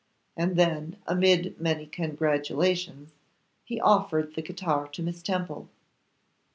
[0.35, 3.11] And then, amid many congratulations,
[3.63, 5.69] he offered the guitar to Miss Temple.